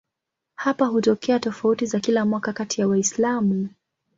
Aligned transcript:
Hapa 0.55 0.85
hutokea 0.85 1.39
tofauti 1.39 1.85
za 1.85 1.99
kila 1.99 2.25
mwaka 2.25 2.53
kati 2.53 2.81
ya 2.81 2.87
Waislamu. 2.87 3.69